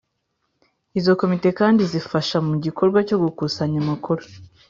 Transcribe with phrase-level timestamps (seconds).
[0.99, 4.23] izo komite kandi zifasha mu gikorwa cyo gukusanya amakuru